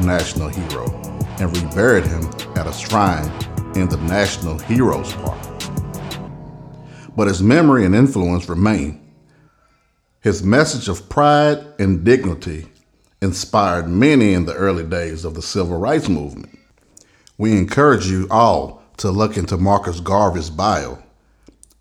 national 0.00 0.48
hero 0.48 0.86
and 1.40 1.56
reburied 1.56 2.06
him 2.06 2.24
at 2.56 2.66
a 2.66 2.72
shrine 2.72 3.30
in 3.76 3.88
the 3.88 3.98
National 4.08 4.58
Heroes 4.58 5.12
Park. 5.14 5.38
But 7.16 7.28
his 7.28 7.42
memory 7.42 7.84
and 7.84 7.94
influence 7.94 8.48
remain. 8.48 9.07
His 10.20 10.42
message 10.42 10.88
of 10.88 11.08
pride 11.08 11.64
and 11.78 12.04
dignity 12.04 12.66
inspired 13.22 13.88
many 13.88 14.32
in 14.32 14.46
the 14.46 14.54
early 14.54 14.84
days 14.84 15.24
of 15.24 15.34
the 15.34 15.42
civil 15.42 15.78
rights 15.78 16.08
movement. 16.08 16.58
We 17.36 17.56
encourage 17.56 18.06
you 18.08 18.26
all 18.28 18.82
to 18.96 19.12
look 19.12 19.36
into 19.36 19.56
Marcus 19.56 20.00
Garvey's 20.00 20.50
bio, 20.50 20.98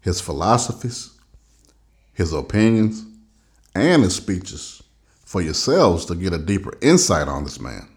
his 0.01 0.21
philosophies, 0.21 1.17
his 2.13 2.31
opinions, 2.31 3.05
and 3.73 4.03
his 4.03 4.15
speeches 4.15 4.83
for 5.25 5.41
yourselves 5.41 6.05
to 6.05 6.15
get 6.15 6.31
a 6.31 6.37
deeper 6.37 6.73
insight 6.79 7.27
on 7.27 7.43
this 7.43 7.59
man. 7.59 7.89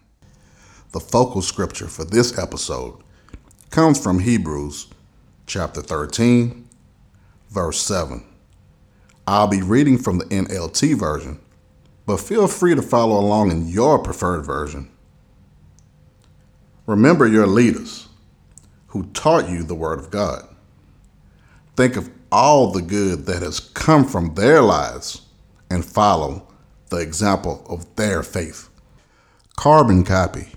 The 0.91 0.99
focal 0.99 1.43
scripture 1.43 1.87
for 1.87 2.03
this 2.03 2.37
episode 2.39 3.01
comes 3.69 4.01
from 4.01 4.17
Hebrews 4.17 4.87
chapter 5.45 5.83
13, 5.83 6.67
verse 7.51 7.79
7. 7.79 8.25
I'll 9.27 9.47
be 9.47 9.61
reading 9.61 9.97
from 9.97 10.17
the 10.17 10.25
NLT 10.25 10.97
version 10.97 11.39
but 12.05 12.17
feel 12.17 12.47
free 12.47 12.75
to 12.75 12.81
follow 12.81 13.17
along 13.17 13.51
in 13.51 13.69
your 13.69 13.99
preferred 13.99 14.45
version. 14.45 14.89
Remember 16.85 17.25
your 17.25 17.47
leaders 17.47 18.09
who 18.87 19.05
taught 19.13 19.49
you 19.49 19.63
the 19.63 19.75
Word 19.75 19.99
of 19.99 20.11
God. 20.11 20.45
Think 21.77 21.95
of 21.95 22.09
all 22.31 22.71
the 22.71 22.81
good 22.81 23.25
that 23.27 23.41
has 23.41 23.59
come 23.61 24.05
from 24.05 24.35
their 24.35 24.61
lives 24.61 25.21
and 25.69 25.85
follow 25.85 26.47
the 26.89 26.97
example 26.97 27.65
of 27.69 27.95
their 27.95 28.23
faith. 28.23 28.67
Carbon 29.55 30.03
copy 30.03 30.49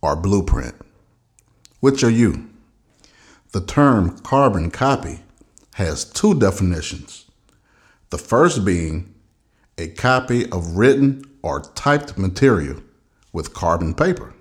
or 0.00 0.16
blueprint. 0.16 0.76
Which 1.80 2.02
are 2.02 2.10
you? 2.10 2.48
The 3.52 3.60
term 3.60 4.18
carbon 4.20 4.70
copy 4.70 5.20
has 5.74 6.04
two 6.04 6.38
definitions. 6.38 7.25
The 8.10 8.18
first 8.18 8.64
being 8.64 9.14
a 9.78 9.88
copy 9.88 10.50
of 10.50 10.76
written 10.76 11.24
or 11.42 11.60
typed 11.74 12.16
material 12.16 12.80
with 13.32 13.52
carbon 13.52 13.94
paper. 13.94 14.32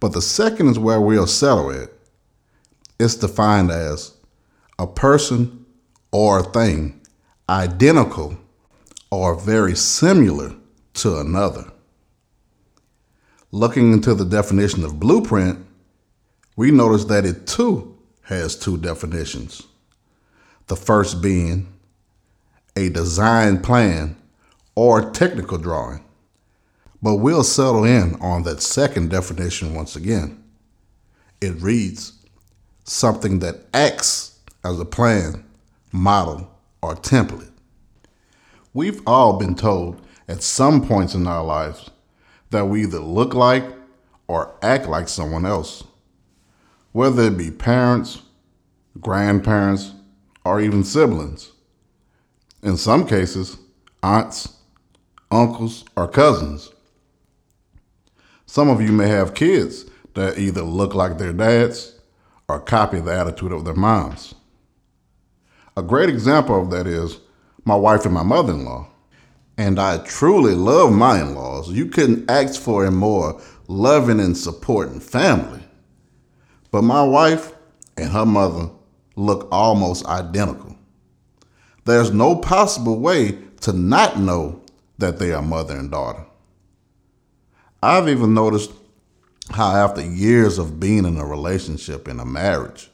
But 0.00 0.12
the 0.12 0.22
second 0.22 0.68
is 0.68 0.78
where 0.78 1.00
we'll 1.00 1.26
settle 1.26 1.70
it. 1.70 1.96
It's 2.98 3.14
defined 3.14 3.70
as 3.70 4.14
a 4.78 4.86
person 4.86 5.64
or 6.12 6.42
thing 6.42 7.00
identical 7.48 8.38
or 9.10 9.34
very 9.34 9.74
similar 9.74 10.54
to 10.94 11.18
another. 11.18 11.70
Looking 13.52 13.92
into 13.92 14.14
the 14.14 14.24
definition 14.24 14.84
of 14.84 15.00
blueprint, 15.00 15.66
we 16.56 16.70
notice 16.70 17.04
that 17.06 17.24
it 17.24 17.46
too 17.46 17.98
has 18.22 18.54
two 18.56 18.76
definitions. 18.76 19.66
The 20.68 20.76
first 20.76 21.20
being 21.20 21.66
a 22.76 22.88
design 22.88 23.60
plan 23.60 24.16
or 24.74 25.10
technical 25.10 25.58
drawing. 25.58 26.04
But 27.02 27.16
we'll 27.16 27.44
settle 27.44 27.84
in 27.84 28.14
on 28.20 28.42
that 28.44 28.62
second 28.62 29.10
definition 29.10 29.74
once 29.74 29.96
again. 29.96 30.42
It 31.40 31.60
reads 31.60 32.12
something 32.84 33.38
that 33.38 33.66
acts 33.72 34.38
as 34.64 34.78
a 34.78 34.84
plan, 34.84 35.44
model, 35.92 36.50
or 36.82 36.94
template. 36.94 37.50
We've 38.72 39.02
all 39.06 39.38
been 39.38 39.54
told 39.54 40.00
at 40.28 40.42
some 40.42 40.86
points 40.86 41.14
in 41.14 41.26
our 41.26 41.44
lives 41.44 41.90
that 42.50 42.66
we 42.66 42.82
either 42.82 43.00
look 43.00 43.34
like 43.34 43.64
or 44.28 44.54
act 44.62 44.86
like 44.86 45.08
someone 45.08 45.46
else, 45.46 45.84
whether 46.92 47.24
it 47.24 47.38
be 47.38 47.50
parents, 47.50 48.22
grandparents, 49.00 49.92
or 50.44 50.60
even 50.60 50.84
siblings. 50.84 51.52
In 52.62 52.76
some 52.76 53.06
cases, 53.06 53.56
aunts, 54.02 54.56
uncles, 55.30 55.84
or 55.96 56.08
cousins. 56.08 56.70
Some 58.46 58.68
of 58.68 58.80
you 58.82 58.92
may 58.92 59.08
have 59.08 59.34
kids 59.34 59.86
that 60.14 60.38
either 60.38 60.62
look 60.62 60.94
like 60.94 61.18
their 61.18 61.32
dads 61.32 61.94
or 62.48 62.60
copy 62.60 63.00
the 63.00 63.16
attitude 63.16 63.52
of 63.52 63.64
their 63.64 63.74
moms. 63.74 64.34
A 65.76 65.82
great 65.82 66.08
example 66.08 66.60
of 66.60 66.70
that 66.70 66.86
is 66.86 67.18
my 67.64 67.76
wife 67.76 68.04
and 68.04 68.14
my 68.14 68.24
mother 68.24 68.52
in 68.52 68.64
law. 68.64 68.88
And 69.56 69.78
I 69.78 69.98
truly 69.98 70.54
love 70.54 70.92
my 70.92 71.20
in 71.20 71.34
laws. 71.34 71.70
You 71.70 71.86
couldn't 71.86 72.30
ask 72.30 72.60
for 72.60 72.84
a 72.84 72.90
more 72.90 73.40
loving 73.68 74.18
and 74.18 74.36
supporting 74.36 75.00
family. 75.00 75.62
But 76.70 76.82
my 76.82 77.02
wife 77.02 77.52
and 77.96 78.10
her 78.10 78.26
mother 78.26 78.70
look 79.16 79.48
almost 79.52 80.06
identical. 80.06 80.76
There's 81.84 82.12
no 82.12 82.36
possible 82.36 82.98
way 82.98 83.38
to 83.62 83.72
not 83.72 84.18
know 84.18 84.62
that 84.98 85.18
they 85.18 85.32
are 85.32 85.42
mother 85.42 85.76
and 85.76 85.90
daughter. 85.90 86.24
I've 87.82 88.08
even 88.08 88.34
noticed 88.34 88.70
how, 89.50 89.74
after 89.74 90.04
years 90.04 90.58
of 90.58 90.78
being 90.78 91.04
in 91.04 91.16
a 91.16 91.24
relationship, 91.24 92.06
in 92.06 92.20
a 92.20 92.24
marriage, 92.24 92.90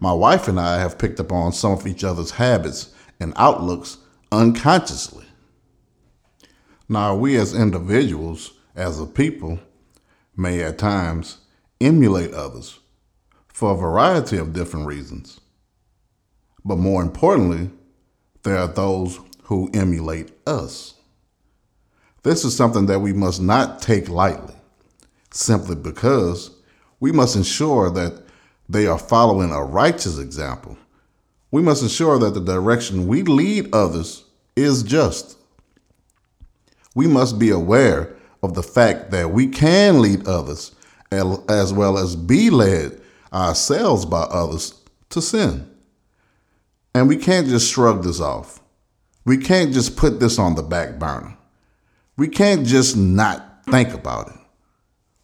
my 0.00 0.12
wife 0.12 0.48
and 0.48 0.58
I 0.58 0.78
have 0.78 0.98
picked 0.98 1.20
up 1.20 1.30
on 1.30 1.52
some 1.52 1.72
of 1.72 1.86
each 1.86 2.02
other's 2.02 2.32
habits 2.32 2.92
and 3.20 3.32
outlooks 3.36 3.98
unconsciously. 4.32 5.26
Now, 6.88 7.14
we 7.14 7.36
as 7.36 7.54
individuals, 7.54 8.52
as 8.74 8.98
a 8.98 9.06
people, 9.06 9.60
may 10.36 10.62
at 10.62 10.78
times 10.78 11.38
emulate 11.80 12.32
others 12.32 12.80
for 13.48 13.72
a 13.72 13.76
variety 13.76 14.38
of 14.38 14.52
different 14.52 14.86
reasons. 14.86 15.40
But 16.64 16.76
more 16.76 17.02
importantly, 17.02 17.70
there 18.44 18.58
are 18.58 18.68
those 18.68 19.20
who 19.44 19.70
emulate 19.74 20.32
us. 20.46 20.94
This 22.22 22.44
is 22.44 22.56
something 22.56 22.86
that 22.86 23.00
we 23.00 23.12
must 23.12 23.40
not 23.42 23.82
take 23.82 24.08
lightly, 24.08 24.54
simply 25.32 25.76
because 25.76 26.50
we 27.00 27.12
must 27.12 27.36
ensure 27.36 27.90
that 27.90 28.22
they 28.68 28.86
are 28.86 28.98
following 28.98 29.50
a 29.52 29.64
righteous 29.64 30.18
example. 30.18 30.78
We 31.50 31.62
must 31.62 31.82
ensure 31.82 32.18
that 32.20 32.34
the 32.34 32.40
direction 32.40 33.06
we 33.08 33.22
lead 33.22 33.74
others 33.74 34.24
is 34.56 34.82
just. 34.82 35.36
we 36.94 37.06
must 37.06 37.38
be 37.38 37.50
aware 37.50 38.14
of 38.42 38.54
the 38.54 38.62
fact 38.62 39.10
that 39.12 39.30
we 39.32 39.46
can 39.48 40.02
lead 40.02 40.26
others 40.28 40.72
as 41.12 41.72
well 41.72 41.98
as 41.98 42.16
be 42.16 42.50
led 42.50 43.00
ourselves 43.32 44.04
by 44.06 44.22
others 44.22 44.74
to 45.10 45.22
sin. 45.22 45.68
And 46.94 47.08
we 47.08 47.16
can't 47.16 47.46
just 47.46 47.72
shrug 47.72 48.02
this 48.02 48.20
off. 48.20 48.60
We 49.24 49.38
can't 49.38 49.72
just 49.72 49.96
put 49.96 50.20
this 50.20 50.38
on 50.38 50.54
the 50.54 50.62
back 50.62 50.98
burner. 50.98 51.36
We 52.16 52.28
can't 52.28 52.66
just 52.66 52.96
not 52.96 53.64
think 53.66 53.94
about 53.94 54.28
it. 54.28 54.36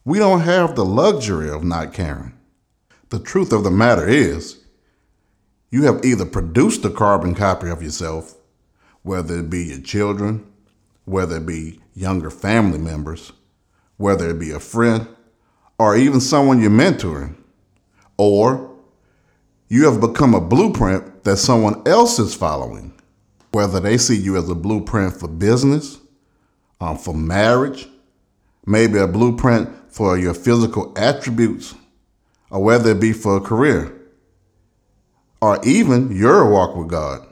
We 0.05 0.17
don't 0.17 0.41
have 0.41 0.75
the 0.75 0.85
luxury 0.85 1.49
of 1.49 1.63
not 1.63 1.93
caring. 1.93 2.33
The 3.09 3.19
truth 3.19 3.51
of 3.51 3.63
the 3.63 3.71
matter 3.71 4.07
is, 4.07 4.59
you 5.69 5.83
have 5.83 6.03
either 6.03 6.25
produced 6.25 6.83
a 6.85 6.89
carbon 6.89 7.35
copy 7.35 7.69
of 7.69 7.83
yourself, 7.83 8.35
whether 9.03 9.39
it 9.39 9.49
be 9.49 9.65
your 9.65 9.81
children, 9.81 10.45
whether 11.05 11.37
it 11.37 11.45
be 11.45 11.79
younger 11.93 12.31
family 12.31 12.79
members, 12.79 13.31
whether 13.97 14.29
it 14.29 14.39
be 14.39 14.51
a 14.51 14.59
friend, 14.59 15.07
or 15.77 15.95
even 15.95 16.21
someone 16.21 16.59
you're 16.61 16.71
mentoring, 16.71 17.35
or 18.17 18.68
you 19.69 19.85
have 19.85 20.01
become 20.01 20.33
a 20.33 20.41
blueprint 20.41 21.23
that 21.23 21.37
someone 21.37 21.81
else 21.87 22.17
is 22.17 22.33
following, 22.33 22.91
whether 23.51 23.79
they 23.79 23.97
see 23.97 24.17
you 24.17 24.35
as 24.35 24.49
a 24.49 24.55
blueprint 24.55 25.15
for 25.15 25.27
business, 25.27 25.99
um, 26.81 26.97
for 26.97 27.13
marriage, 27.13 27.87
maybe 28.65 28.97
a 28.97 29.07
blueprint 29.07 29.69
for 29.91 30.17
your 30.17 30.33
physical 30.33 30.91
attributes, 30.97 31.75
or 32.49 32.63
whether 32.63 32.91
it 32.91 32.99
be 32.99 33.13
for 33.13 33.37
a 33.37 33.41
career, 33.41 33.95
or 35.39 35.59
even 35.63 36.15
your 36.15 36.49
walk 36.49 36.75
with 36.75 36.87
God. 36.87 37.27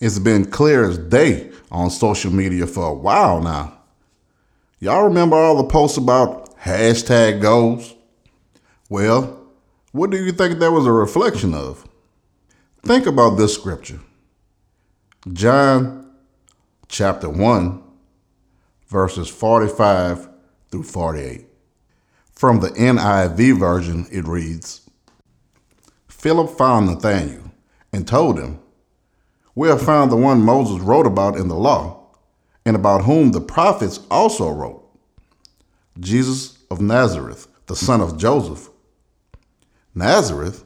It's 0.00 0.18
been 0.18 0.50
clear 0.50 0.88
as 0.88 0.98
day 0.98 1.50
on 1.70 1.90
social 1.90 2.32
media 2.32 2.66
for 2.66 2.88
a 2.88 2.94
while 2.94 3.40
now. 3.40 3.78
Y'all 4.80 5.04
remember 5.04 5.36
all 5.36 5.56
the 5.56 5.68
posts 5.68 5.96
about 5.96 6.56
hashtag 6.58 7.40
goals? 7.40 7.94
Well, 8.88 9.37
what 9.98 10.10
do 10.10 10.24
you 10.24 10.30
think 10.30 10.60
that 10.60 10.70
was 10.70 10.86
a 10.86 10.92
reflection 10.92 11.52
of? 11.52 11.84
Think 12.82 13.06
about 13.06 13.30
this 13.30 13.52
scripture 13.52 13.98
John 15.32 16.12
chapter 16.86 17.28
1, 17.28 17.82
verses 18.86 19.28
45 19.28 20.28
through 20.70 20.84
48. 20.84 21.46
From 22.30 22.60
the 22.60 22.68
NIV 22.68 23.58
version, 23.58 24.06
it 24.12 24.24
reads 24.24 24.88
Philip 26.06 26.56
found 26.56 26.86
Nathanael 26.86 27.50
and 27.92 28.06
told 28.06 28.38
him, 28.38 28.60
We 29.56 29.66
have 29.66 29.82
found 29.82 30.12
the 30.12 30.16
one 30.16 30.42
Moses 30.42 30.80
wrote 30.80 31.06
about 31.06 31.36
in 31.36 31.48
the 31.48 31.56
law, 31.56 32.06
and 32.64 32.76
about 32.76 33.02
whom 33.02 33.32
the 33.32 33.40
prophets 33.40 33.98
also 34.12 34.48
wrote 34.48 34.88
Jesus 35.98 36.56
of 36.70 36.80
Nazareth, 36.80 37.48
the 37.66 37.74
son 37.74 38.00
of 38.00 38.16
Joseph. 38.16 38.70
Nazareth? 39.94 40.64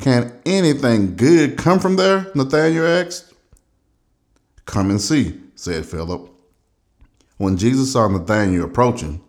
Can 0.00 0.38
anything 0.44 1.16
good 1.16 1.56
come 1.56 1.78
from 1.78 1.96
there? 1.96 2.30
Nathanael 2.34 2.86
asked. 2.86 3.32
Come 4.66 4.90
and 4.90 5.00
see, 5.00 5.40
said 5.54 5.86
Philip. 5.86 6.30
When 7.38 7.56
Jesus 7.56 7.92
saw 7.92 8.08
Nathanael 8.08 8.64
approaching, 8.64 9.22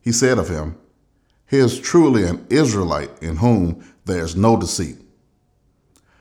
he 0.00 0.12
said 0.12 0.38
of 0.38 0.48
him, 0.48 0.76
he 1.48 1.58
is 1.58 1.78
truly 1.78 2.24
an 2.24 2.46
Israelite 2.50 3.22
in 3.22 3.36
whom 3.36 3.84
there 4.04 4.24
is 4.24 4.36
no 4.36 4.58
deceit. 4.58 4.96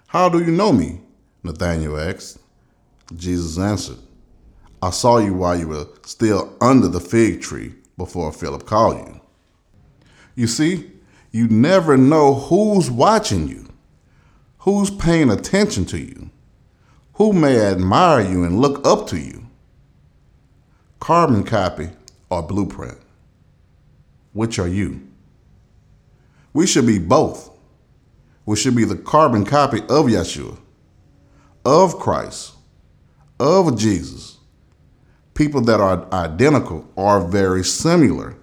How 0.07 0.29
do 0.29 0.39
you 0.39 0.51
know 0.51 0.71
me? 0.71 1.01
Nathanael 1.43 1.97
asked. 1.97 2.39
Jesus 3.15 3.57
answered, 3.57 3.97
I 4.81 4.89
saw 4.89 5.17
you 5.17 5.33
while 5.33 5.57
you 5.57 5.67
were 5.67 5.87
still 6.05 6.55
under 6.61 6.87
the 6.87 6.99
fig 6.99 7.41
tree 7.41 7.73
before 7.97 8.31
Philip 8.31 8.65
called 8.65 8.97
you. 8.97 9.21
You 10.35 10.47
see, 10.47 10.91
you 11.35 11.49
never 11.49 11.97
know 11.97 12.33
who's 12.33 12.89
watching 12.89 13.49
you, 13.49 13.67
who's 14.59 14.89
paying 14.89 15.29
attention 15.29 15.83
to 15.83 15.97
you, 15.97 16.29
who 17.15 17.33
may 17.33 17.59
admire 17.59 18.21
you 18.21 18.45
and 18.45 18.61
look 18.61 18.87
up 18.87 19.05
to 19.05 19.19
you. 19.19 19.45
Carbon 21.01 21.43
copy 21.43 21.89
or 22.29 22.41
blueprint? 22.41 22.97
Which 24.31 24.59
are 24.59 24.67
you? 24.69 25.05
We 26.53 26.65
should 26.65 26.87
be 26.87 26.99
both. 26.99 27.49
We 28.45 28.55
should 28.55 28.77
be 28.77 28.85
the 28.85 28.95
carbon 28.95 29.43
copy 29.43 29.79
of 29.89 30.05
Yeshua, 30.05 30.57
of 31.65 31.99
Christ, 31.99 32.53
of 33.41 33.77
Jesus. 33.77 34.37
People 35.33 35.59
that 35.63 35.81
are 35.81 36.07
identical 36.13 36.89
are 36.95 37.19
very 37.19 37.65
similar 37.65 38.37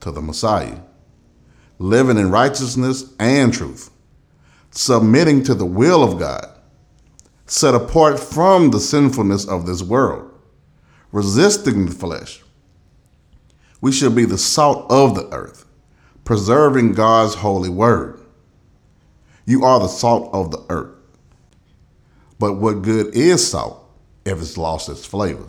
to 0.00 0.10
the 0.10 0.20
Messiah, 0.20 0.80
living 1.78 2.18
in 2.18 2.30
righteousness 2.30 3.12
and 3.18 3.52
truth, 3.52 3.90
submitting 4.70 5.42
to 5.44 5.54
the 5.54 5.66
will 5.66 6.02
of 6.02 6.18
God, 6.18 6.46
set 7.46 7.74
apart 7.74 8.18
from 8.18 8.70
the 8.70 8.80
sinfulness 8.80 9.46
of 9.46 9.66
this 9.66 9.82
world, 9.82 10.30
resisting 11.12 11.86
the 11.86 11.92
flesh. 11.92 12.42
We 13.80 13.92
should 13.92 14.14
be 14.14 14.24
the 14.24 14.38
salt 14.38 14.90
of 14.90 15.14
the 15.14 15.28
earth 15.32 15.64
preserving 16.24 16.92
God's 16.92 17.34
holy 17.34 17.68
word. 17.68 18.20
You 19.46 19.64
are 19.64 19.78
the 19.78 19.88
salt 19.88 20.30
of 20.32 20.50
the 20.50 20.64
earth. 20.70 20.96
But 22.38 22.54
what 22.54 22.82
good 22.82 23.14
is 23.14 23.48
salt 23.50 23.88
if 24.24 24.40
it's 24.40 24.56
lost 24.56 24.88
its 24.88 25.04
flavor? 25.04 25.46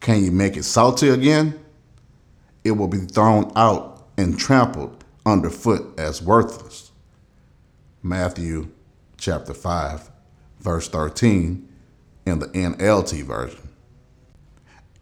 Can 0.00 0.24
you 0.24 0.32
make 0.32 0.56
it 0.56 0.64
salty 0.64 1.08
again? 1.08 1.60
It 2.64 2.72
will 2.72 2.88
be 2.88 2.98
thrown 2.98 3.52
out 3.54 4.08
and 4.16 4.38
trampled 4.38 4.95
underfoot 5.26 5.98
as 5.98 6.22
worthless. 6.22 6.92
Matthew 8.02 8.70
chapter 9.18 9.52
5, 9.52 10.10
verse 10.60 10.88
13 10.88 11.68
in 12.24 12.38
the 12.38 12.46
NLT 12.48 13.22
version. 13.24 13.68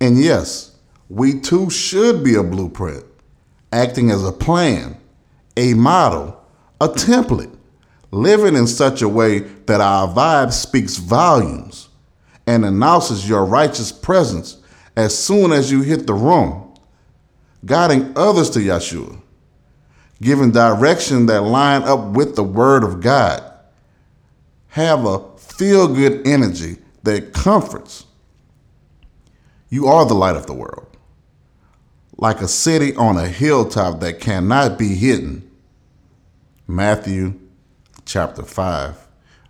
And 0.00 0.18
yes, 0.18 0.76
we 1.08 1.38
too 1.40 1.70
should 1.70 2.24
be 2.24 2.34
a 2.34 2.42
blueprint 2.42 3.04
acting 3.72 4.10
as 4.10 4.24
a 4.24 4.32
plan, 4.32 4.96
a 5.56 5.74
model, 5.74 6.40
a 6.80 6.88
template, 6.88 7.54
living 8.10 8.54
in 8.54 8.66
such 8.66 9.02
a 9.02 9.08
way 9.08 9.40
that 9.40 9.80
our 9.80 10.08
vibe 10.08 10.52
speaks 10.52 10.96
volumes 10.96 11.88
and 12.46 12.64
announces 12.64 13.28
your 13.28 13.44
righteous 13.44 13.90
presence 13.90 14.58
as 14.96 15.16
soon 15.16 15.50
as 15.52 15.72
you 15.72 15.82
hit 15.82 16.06
the 16.06 16.14
room, 16.14 16.72
guiding 17.64 18.12
others 18.16 18.50
to 18.50 18.60
Yeshua, 18.60 19.20
giving 20.22 20.52
direction 20.52 21.26
that 21.26 21.42
line 21.42 21.82
up 21.82 22.08
with 22.08 22.36
the 22.36 22.44
word 22.44 22.84
of 22.84 23.00
God. 23.00 23.42
Have 24.68 25.04
a 25.04 25.36
feel 25.36 25.88
good 25.88 26.26
energy 26.26 26.78
that 27.02 27.32
comforts. 27.32 28.06
You 29.68 29.86
are 29.86 30.06
the 30.06 30.14
light 30.14 30.36
of 30.36 30.46
the 30.46 30.54
world 30.54 30.94
like 32.16 32.40
a 32.40 32.48
city 32.48 32.94
on 32.96 33.16
a 33.16 33.28
hilltop 33.28 34.00
that 34.00 34.20
cannot 34.20 34.78
be 34.78 34.94
hidden. 34.94 35.50
Matthew 36.66 37.38
chapter 38.04 38.42
5, 38.42 39.06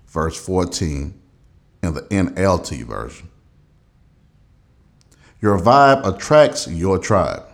verse 0.07 0.45
14 0.45 1.15
in 1.83 1.95
the 1.95 2.03
NLT 2.03 2.85
version. 2.85 3.29
Your 5.41 5.59
vibe 5.59 6.07
attracts 6.07 6.67
your 6.67 6.99
tribe, 6.99 7.45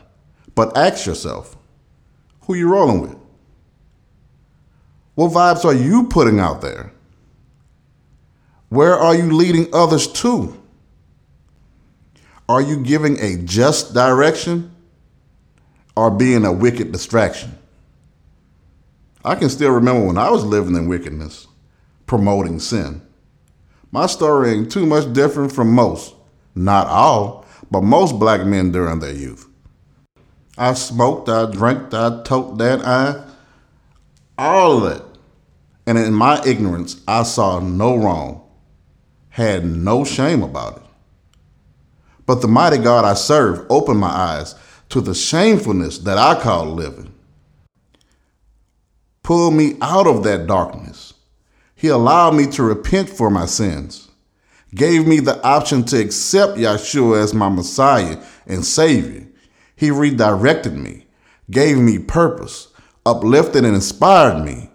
but 0.55 0.77
ask 0.77 1.07
yourself, 1.07 1.57
who 2.51 2.57
you 2.57 2.69
rolling 2.69 3.01
with? 3.01 3.17
What 5.15 5.33
vibes 5.33 5.65
are 5.65 5.75
you 5.75 6.09
putting 6.09 6.41
out 6.41 6.63
there? 6.63 6.93
Where 8.71 8.95
are 8.95 9.15
you 9.15 9.31
leading 9.31 9.73
others 9.73 10.07
to? 10.13 10.61
Are 12.49 12.61
you 12.61 12.83
giving 12.83 13.21
a 13.21 13.37
just 13.37 13.95
direction 13.95 14.75
or 16.01 16.11
being 16.11 16.47
a 16.47 16.53
wicked 16.53 16.93
distraction. 16.93 17.57
I 19.23 19.35
can 19.35 19.51
still 19.51 19.71
remember 19.71 20.07
when 20.07 20.17
I 20.17 20.31
was 20.31 20.45
living 20.45 20.75
in 20.75 20.89
wickedness, 20.89 21.47
promoting 22.07 22.59
sin. 22.59 23.03
My 23.93 24.07
story 24.07 24.53
ain't 24.53 24.73
too 24.73 24.87
much 24.87 25.13
different 25.13 25.53
from 25.53 25.75
most, 25.75 26.15
not 26.55 26.87
all, 26.87 27.45
but 27.71 27.83
most 27.83 28.19
black 28.19 28.47
men 28.47 28.73
during 28.73 29.01
their 29.01 29.13
youth. 29.13 29.50
I 30.61 30.75
smoked, 30.75 31.31
I 31.31 31.51
drank, 31.51 31.95
I 31.95 32.21
tote 32.23 32.59
that, 32.59 32.87
I, 32.87 33.25
all 34.37 34.85
of 34.85 34.93
it. 34.93 35.03
And 35.87 35.97
in 35.97 36.13
my 36.13 36.39
ignorance, 36.45 37.01
I 37.09 37.23
saw 37.23 37.61
no 37.61 37.97
wrong, 37.97 38.47
had 39.31 39.65
no 39.65 40.05
shame 40.05 40.43
about 40.43 40.77
it. 40.77 40.83
But 42.27 42.43
the 42.43 42.49
mighty 42.49 42.77
God 42.77 43.07
I 43.07 43.15
serve 43.15 43.65
opened 43.71 44.01
my 44.01 44.11
eyes 44.11 44.55
to 44.91 45.01
the 45.01 45.15
shamefulness 45.15 45.97
that 46.01 46.19
I 46.19 46.39
call 46.39 46.67
living. 46.67 47.15
Pulled 49.23 49.55
me 49.55 49.79
out 49.81 50.07
of 50.07 50.25
that 50.25 50.47
darkness. 50.47 51.15
He 51.75 51.89
allowed 51.89 52.35
me 52.35 52.47
to 52.49 52.63
repent 52.63 53.09
for 53.09 53.31
my 53.31 53.47
sins, 53.47 54.11
gave 54.75 55.07
me 55.07 55.21
the 55.21 55.43
option 55.43 55.85
to 55.85 55.99
accept 55.99 56.59
Yeshua 56.59 57.23
as 57.23 57.33
my 57.33 57.49
Messiah 57.49 58.23
and 58.47 58.63
Savior. 58.63 59.27
He 59.81 59.91
redirected 59.91 60.77
me, 60.77 61.07
gave 61.51 61.79
me 61.79 61.99
purpose, 61.99 62.69
uplifted 63.07 63.65
and 63.65 63.75
inspired 63.75 64.45
me. 64.45 64.69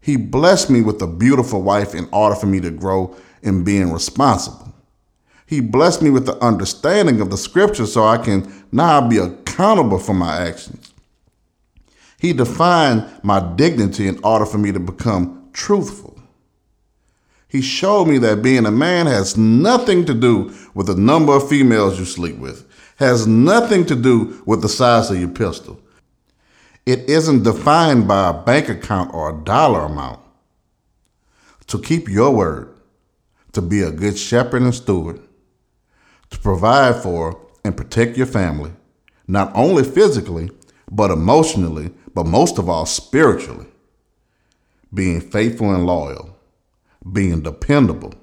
He 0.00 0.14
blessed 0.14 0.70
me 0.70 0.80
with 0.80 1.02
a 1.02 1.08
beautiful 1.08 1.60
wife 1.60 1.92
in 1.92 2.08
order 2.12 2.36
for 2.36 2.46
me 2.46 2.60
to 2.60 2.70
grow 2.70 3.16
in 3.42 3.64
being 3.64 3.92
responsible. 3.92 4.72
He 5.44 5.60
blessed 5.60 6.02
me 6.02 6.10
with 6.10 6.24
the 6.24 6.36
understanding 6.36 7.20
of 7.20 7.30
the 7.30 7.36
scripture 7.36 7.84
so 7.84 8.04
I 8.04 8.16
can 8.18 8.64
now 8.70 9.08
be 9.08 9.18
accountable 9.18 9.98
for 9.98 10.14
my 10.14 10.36
actions. 10.46 10.92
He 12.20 12.32
defined 12.32 13.10
my 13.24 13.40
dignity 13.56 14.06
in 14.06 14.20
order 14.22 14.46
for 14.46 14.58
me 14.58 14.70
to 14.70 14.78
become 14.78 15.48
truthful. 15.52 16.16
He 17.48 17.60
showed 17.60 18.06
me 18.06 18.18
that 18.18 18.42
being 18.42 18.66
a 18.66 18.70
man 18.70 19.06
has 19.06 19.36
nothing 19.36 20.04
to 20.04 20.14
do 20.14 20.54
with 20.74 20.86
the 20.86 20.94
number 20.94 21.34
of 21.34 21.48
females 21.48 21.98
you 21.98 22.04
sleep 22.04 22.38
with, 22.38 22.68
has 22.98 23.26
nothing 23.26 23.86
to 23.86 23.94
do 23.94 24.42
with 24.44 24.60
the 24.60 24.68
size 24.68 25.10
of 25.10 25.18
your 25.18 25.28
pistol. 25.28 25.80
It 26.84 27.08
isn't 27.08 27.44
defined 27.44 28.08
by 28.08 28.30
a 28.30 28.42
bank 28.42 28.68
account 28.68 29.14
or 29.14 29.30
a 29.30 29.44
dollar 29.44 29.80
amount. 29.80 30.20
To 31.68 31.78
keep 31.78 32.08
your 32.08 32.34
word, 32.34 32.74
to 33.52 33.62
be 33.62 33.82
a 33.82 33.92
good 33.92 34.18
shepherd 34.18 34.62
and 34.62 34.74
steward, 34.74 35.20
to 36.30 36.38
provide 36.38 36.96
for 36.96 37.40
and 37.64 37.76
protect 37.76 38.16
your 38.16 38.26
family, 38.26 38.72
not 39.26 39.52
only 39.54 39.84
physically, 39.84 40.50
but 40.90 41.10
emotionally, 41.10 41.92
but 42.14 42.26
most 42.26 42.58
of 42.58 42.68
all, 42.68 42.86
spiritually. 42.86 43.66
Being 44.92 45.20
faithful 45.20 45.72
and 45.74 45.86
loyal, 45.86 46.36
being 47.12 47.42
dependable, 47.42 48.14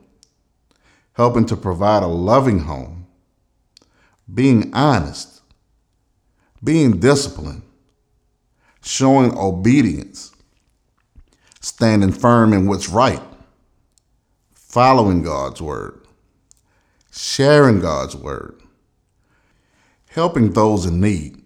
helping 1.13 1.45
to 1.45 1.55
provide 1.55 2.03
a 2.03 2.07
loving 2.07 2.59
home, 2.59 3.04
being 4.33 4.73
honest, 4.73 5.41
being 6.63 6.99
disciplined, 6.99 7.61
showing 8.83 9.37
obedience, 9.37 10.31
standing 11.61 12.11
firm 12.11 12.53
in 12.53 12.67
what's 12.67 12.89
right, 12.89 13.21
following 14.53 15.23
God's 15.23 15.61
word, 15.61 16.05
sharing 17.11 17.79
God's 17.79 18.15
word, 18.15 18.61
helping 20.09 20.51
those 20.51 20.85
in 20.85 20.99
need. 21.01 21.41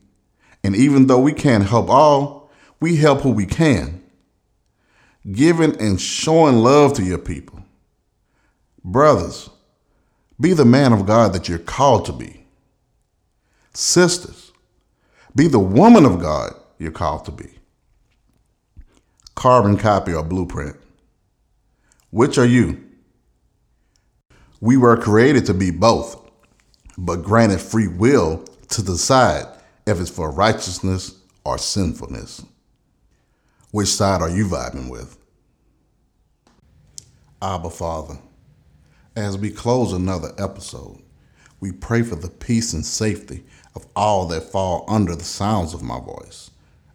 And 0.63 0.76
even 0.76 1.08
though 1.08 1.20
we 1.20 1.34
can't 1.34 1.65
help 1.65 1.89
all, 1.89 2.52
we 2.80 2.98
help 2.98 3.22
who 3.22 3.32
we 3.32 3.46
can. 3.46 4.04
Giving 5.32 5.80
and 5.82 6.00
showing 6.00 6.58
love 6.58 6.94
to 6.94 7.04
your 7.04 7.18
people. 7.18 7.63
Brothers, 8.84 9.50
be 10.39 10.54
the 10.54 10.65
man 10.65 10.94
of 10.94 11.06
God 11.06 11.34
that 11.34 11.50
you're 11.50 11.60
called 11.60 12.06
to 12.06 12.13
be. 12.13 12.38
Sisters, 13.80 14.52
be 15.34 15.48
the 15.48 15.58
woman 15.58 16.06
of 16.06 16.20
God 16.20 16.54
you're 16.80 16.92
called 16.92 17.24
to 17.24 17.32
be. 17.32 17.48
Carbon 19.36 19.78
copy 19.78 20.13
or 20.13 20.22
blueprint. 20.22 20.76
Which 22.10 22.38
are 22.38 22.46
you? 22.46 22.84
We 24.60 24.76
were 24.76 24.98
created 24.98 25.46
to 25.46 25.54
be 25.54 25.72
both, 25.72 26.30
but 26.98 27.24
granted 27.24 27.62
free 27.62 27.88
will 27.88 28.44
to 28.68 28.84
decide 28.84 29.46
if 29.88 30.02
it's 30.02 30.10
for 30.10 30.30
righteousness 30.30 31.18
or 31.46 31.58
sinfulness. 31.58 32.44
Which 33.72 33.88
side 33.88 34.22
are 34.22 34.30
you 34.30 34.46
vibing 34.46 34.89
with? 34.89 35.18
Abba 37.42 37.70
Father, 37.70 38.20
as 39.15 39.38
we 39.38 39.50
close 39.50 39.94
another 39.94 40.34
episode, 40.38 41.02
we 41.62 41.72
pray 41.72 42.04
for 42.04 42.15
the 42.15 42.30
peace 42.30 42.74
and 42.74 42.86
safety 42.86 43.46
of 43.76 43.86
all 43.96 44.28
that 44.28 44.52
fall 44.52 44.86
under 44.88 45.16
the 45.16 45.24
sounds 45.24 45.74
of 45.74 45.84
my 45.84 46.00
voice, 46.00 46.52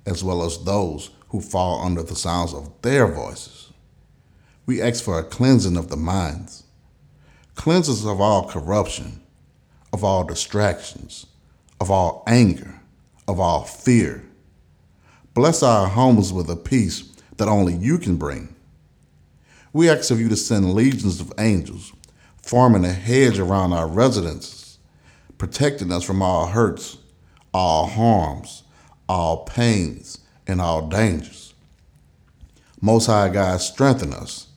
as 0.06 0.22
well 0.22 0.42
as 0.42 0.64
those 0.64 1.10
who 1.28 1.40
fall 1.40 1.84
under 1.84 2.02
the 2.02 2.14
sounds 2.14 2.54
of 2.54 2.70
their 2.82 3.06
voices. 3.06 3.72
We 4.66 4.80
ask 4.80 5.02
for 5.02 5.18
a 5.18 5.24
cleansing 5.24 5.76
of 5.76 5.88
the 5.88 5.96
minds, 5.96 6.64
cleanses 7.54 8.04
of 8.04 8.20
all 8.20 8.48
corruption, 8.48 9.20
of 9.92 10.02
all 10.02 10.24
distractions, 10.24 11.26
of 11.80 11.90
all 11.90 12.22
anger, 12.26 12.80
of 13.28 13.38
all 13.38 13.64
fear. 13.64 14.24
Bless 15.34 15.62
our 15.62 15.88
homes 15.88 16.32
with 16.32 16.48
a 16.48 16.56
peace 16.56 17.12
that 17.36 17.48
only 17.48 17.74
you 17.74 17.98
can 17.98 18.16
bring. 18.16 18.54
We 19.72 19.90
ask 19.90 20.10
of 20.10 20.20
you 20.20 20.28
to 20.28 20.36
send 20.36 20.72
legions 20.72 21.20
of 21.20 21.32
angels, 21.36 21.92
forming 22.40 22.84
a 22.84 22.92
hedge 22.92 23.38
around 23.38 23.72
our 23.72 23.88
residences, 23.88 24.63
protecting 25.38 25.92
us 25.92 26.04
from 26.04 26.22
all 26.22 26.46
hurts, 26.46 26.98
all 27.52 27.86
harms, 27.86 28.62
all 29.08 29.44
pains, 29.44 30.18
and 30.46 30.60
all 30.60 30.88
dangers. 30.88 31.54
Most 32.80 33.06
High 33.06 33.28
God, 33.28 33.60
strengthen 33.60 34.12
us. 34.12 34.48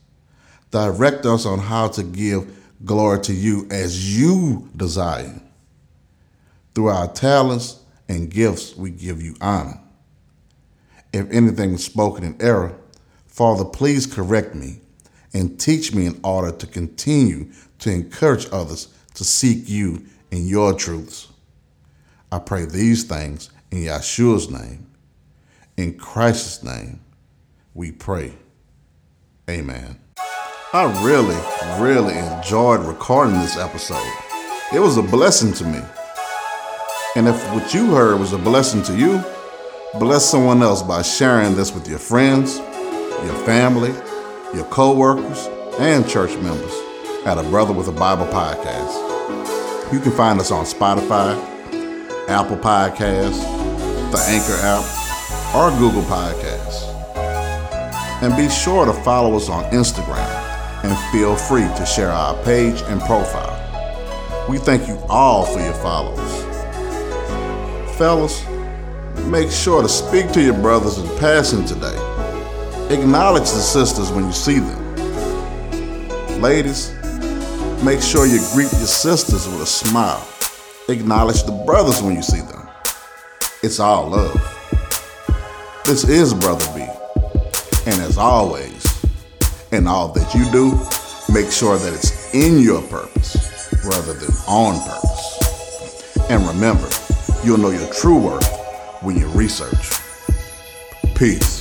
Direct 0.72 1.26
us 1.26 1.46
on 1.46 1.60
how 1.60 1.88
to 1.90 2.04
give 2.04 2.54
glory 2.84 3.22
to 3.22 3.34
you 3.34 3.68
as 3.72 4.20
you 4.20 4.70
desire. 4.76 5.42
Through 6.76 6.88
our 6.88 7.08
talents 7.08 7.80
and 8.10 8.30
gifts, 8.30 8.76
we 8.76 8.92
give 8.92 9.22
you 9.22 9.36
honor. 9.42 9.80
If 11.14 11.32
anything 11.32 11.74
is 11.74 11.86
spoken 11.86 12.24
in 12.24 12.42
error, 12.42 12.78
Father, 13.26 13.66
please 13.66 14.06
correct 14.06 14.56
me 14.56 14.82
and 15.34 15.60
teach 15.60 15.94
me 15.94 16.06
in 16.06 16.20
order 16.24 16.52
to 16.52 16.68
continue 16.68 17.50
to 17.80 17.92
encourage 17.92 18.48
others 18.52 18.90
to 19.14 19.24
seek 19.24 19.70
you 19.70 20.06
in 20.32 20.48
your 20.48 20.74
truths. 20.74 21.28
I 22.32 22.40
pray 22.40 22.66
these 22.66 23.04
things 23.04 23.50
in 23.72 23.80
Yeshua's 23.80 24.50
name. 24.50 24.88
In 25.78 25.98
Christ's 25.98 26.64
name, 26.64 27.02
we 27.74 27.92
pray. 27.92 28.34
Amen. 29.50 30.00
I 30.74 30.84
really, 31.06 31.38
really 31.82 32.18
enjoyed 32.18 32.82
recording 32.82 33.36
this 33.36 33.58
episode. 33.58 34.12
It 34.74 34.80
was 34.80 34.98
a 34.98 35.02
blessing 35.02 35.54
to 35.54 35.66
me. 35.66 35.80
And 37.16 37.28
if 37.28 37.54
what 37.54 37.74
you 37.74 37.96
heard 37.96 38.20
was 38.20 38.34
a 38.34 38.38
blessing 38.38 38.84
to 38.84 38.98
you, 38.98 39.24
bless 39.98 40.26
someone 40.26 40.62
else 40.62 40.82
by 40.82 41.02
sharing 41.02 41.56
this 41.56 41.74
with 41.74 41.88
your 41.88 42.00
friends, 42.00 42.58
your 42.58 43.36
family, 43.46 43.94
your 44.54 44.66
co-workers, 44.66 45.48
and 45.80 46.08
church 46.08 46.36
members 46.38 46.74
at 47.26 47.38
a 47.38 47.44
Brother 47.44 47.72
with 47.74 47.88
a 47.88 47.94
Bible 47.94 48.26
podcast. 48.26 49.07
You 49.90 50.02
can 50.02 50.12
find 50.12 50.38
us 50.38 50.52
on 50.52 50.66
Spotify, 50.66 51.38
Apple 52.28 52.58
Podcasts, 52.58 53.40
the 54.12 54.18
Anchor 54.28 54.58
app, 54.62 54.84
or 55.56 55.72
Google 55.80 56.02
Podcasts. 56.02 56.94
And 58.22 58.36
be 58.36 58.50
sure 58.50 58.86
to 58.86 58.92
follow 58.92 59.38
us 59.38 59.48
on 59.48 59.64
Instagram 59.72 60.28
and 60.84 61.12
feel 61.14 61.38
free 61.38 61.70
to 61.78 61.86
share 61.86 62.12
our 62.12 62.36
page 62.44 62.82
and 62.88 63.00
profile. 63.00 63.56
We 64.50 64.58
thank 64.58 64.90
you 64.90 64.98
all 65.08 65.46
for 65.46 65.62
your 65.62 65.74
follows. 65.76 66.44
Fellas, 67.98 68.46
make 69.28 69.50
sure 69.50 69.82
to 69.82 69.88
speak 69.88 70.34
to 70.34 70.42
your 70.42 70.62
brothers 70.62 70.98
in 70.98 71.08
passing 71.18 71.64
today. 71.64 71.96
Acknowledge 72.90 73.44
the 73.44 73.62
sisters 73.62 74.12
when 74.12 74.26
you 74.26 74.34
see 74.34 74.60
them. 74.60 76.42
Ladies, 76.42 76.97
make 77.84 78.02
sure 78.02 78.26
you 78.26 78.40
greet 78.54 78.72
your 78.74 78.88
sisters 78.88 79.48
with 79.48 79.62
a 79.62 79.66
smile. 79.66 80.26
Acknowledge 80.90 81.44
the 81.44 81.52
brothers 81.66 82.02
when 82.02 82.16
you 82.16 82.22
see 82.22 82.42
them. 82.42 82.68
It's 83.64 83.80
all 83.80 84.10
love. 84.10 84.34
This 85.86 86.08
is 86.08 86.34
Brother 86.34 86.66
B. 86.76 86.86
And 87.86 88.02
as 88.02 88.18
always, 88.18 88.86
in 89.72 89.88
all 89.88 90.10
that 90.10 90.34
you 90.34 90.50
do, 90.52 90.72
make 91.34 91.52
sure 91.52 91.78
that 91.78 91.94
it's 91.94 92.34
in 92.34 92.60
your 92.60 92.82
purpose 92.84 93.36
rather 93.86 94.14
than 94.14 94.36
on 94.48 94.80
purpose. 94.82 96.28
And 96.30 96.46
remember, 96.48 96.90
you'll 97.44 97.58
know 97.58 97.72
your 97.72 97.92
true 97.94 98.18
worth 98.18 98.48
when 99.02 99.18
you 99.18 99.28
research. 99.28 99.92
Peace. 101.16 101.57